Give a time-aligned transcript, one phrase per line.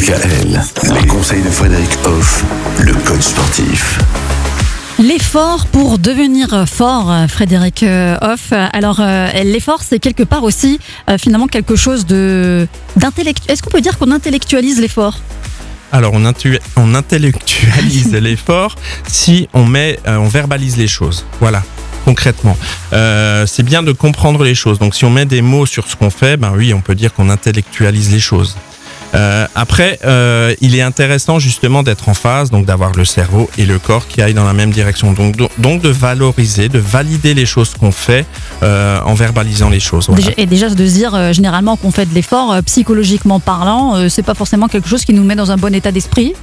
[0.00, 0.58] DKL,
[0.98, 2.42] les conseils de Frédéric Hoff,
[2.80, 3.98] le coach sportif.
[4.98, 8.52] L'effort pour devenir fort, Frédéric euh, Hoff.
[8.72, 12.66] Alors, euh, l'effort, c'est quelque part aussi euh, finalement quelque chose de
[12.96, 13.52] d'intellectuel.
[13.52, 15.18] Est-ce qu'on peut dire qu'on intellectualise l'effort?
[15.92, 18.76] Alors on, intu- on intellectualise l'effort
[19.06, 21.26] si on met, euh, on verbalise les choses.
[21.40, 21.62] Voilà.
[22.06, 22.56] Concrètement,
[22.94, 24.78] Euh, c'est bien de comprendre les choses.
[24.78, 27.12] Donc, si on met des mots sur ce qu'on fait, ben oui, on peut dire
[27.12, 28.56] qu'on intellectualise les choses.
[29.14, 33.66] Euh, après, euh, il est intéressant justement d'être en phase, donc d'avoir le cerveau et
[33.66, 35.12] le corps qui aillent dans la même direction.
[35.12, 38.24] Donc, donc, donc de valoriser, de valider les choses qu'on fait
[38.62, 40.06] euh, en verbalisant les choses.
[40.08, 40.30] Voilà.
[40.36, 44.68] Et déjà de se dire généralement qu'on fait de l'effort, psychologiquement parlant, c'est pas forcément
[44.68, 46.34] quelque chose qui nous met dans un bon état d'esprit?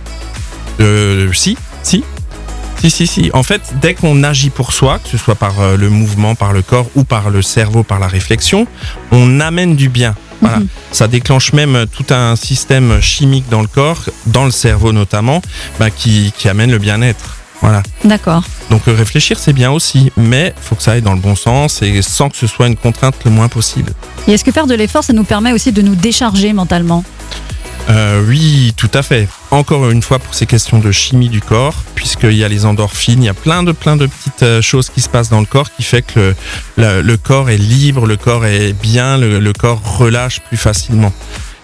[1.33, 2.03] Si, si.
[2.79, 3.31] Si, si, si.
[3.33, 6.61] En fait, dès qu'on agit pour soi, que ce soit par le mouvement, par le
[6.61, 8.67] corps ou par le cerveau, par la réflexion,
[9.11, 10.15] on amène du bien.
[10.41, 10.59] Voilà.
[10.59, 10.67] Mhm.
[10.91, 15.41] Ça déclenche même tout un système chimique dans le corps, dans le cerveau notamment,
[15.79, 17.37] bah, qui, qui amène le bien-être.
[17.61, 17.81] Voilà.
[18.03, 18.43] D'accord.
[18.69, 21.81] Donc euh, réfléchir, c'est bien aussi, mais faut que ça aille dans le bon sens
[21.81, 23.93] et sans que ce soit une contrainte le moins possible.
[24.27, 27.03] Et est-ce que faire de l'effort, ça nous permet aussi de nous décharger mentalement?
[27.89, 29.27] Euh, oui, tout à fait.
[29.49, 33.23] Encore une fois pour ces questions de chimie du corps, puisqu'il y a les endorphines,
[33.23, 35.45] il y a plein de plein de petites euh, choses qui se passent dans le
[35.45, 36.35] corps qui fait que
[36.75, 41.13] le, corps est libre, le corps est bien, le, corps relâche plus facilement.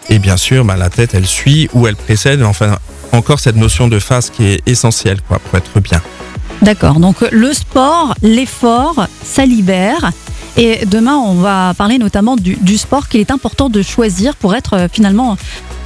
[0.09, 2.41] Et bien sûr, bah, la tête, elle suit ou elle précède.
[2.43, 2.77] Enfin,
[3.11, 6.01] encore cette notion de phase qui est essentielle pour être bien.
[6.61, 6.99] D'accord.
[6.99, 10.11] Donc le sport, l'effort, ça libère.
[10.55, 14.55] Et demain, on va parler notamment du, du sport qu'il est important de choisir pour
[14.55, 15.35] être euh, finalement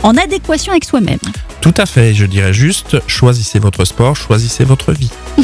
[0.04, 1.20] en adéquation avec soi-même.
[1.62, 5.12] Tout à fait, je dirais juste, choisissez votre sport, choisissez votre vie.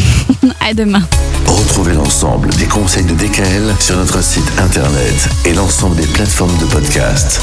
[0.59, 1.01] À demain.
[1.45, 6.65] Retrouvez l'ensemble des conseils de DKL sur notre site internet et l'ensemble des plateformes de
[6.65, 7.41] podcast.